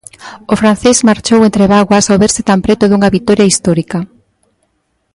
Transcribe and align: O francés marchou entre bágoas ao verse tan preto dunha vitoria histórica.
O 0.53 0.55
francés 0.61 0.97
marchou 1.09 1.39
entre 1.43 1.65
bágoas 1.73 2.05
ao 2.07 2.21
verse 2.23 2.41
tan 2.49 2.59
preto 2.65 2.85
dunha 2.87 3.13
vitoria 3.17 3.49
histórica. 3.51 3.99